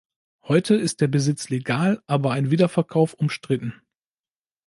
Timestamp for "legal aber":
1.49-2.31